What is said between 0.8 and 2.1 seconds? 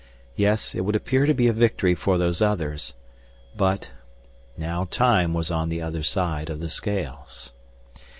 would appear to be a victory